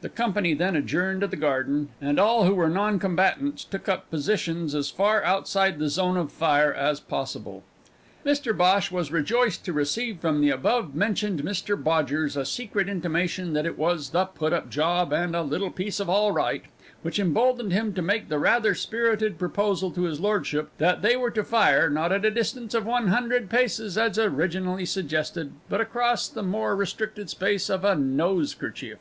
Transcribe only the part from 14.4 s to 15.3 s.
up job,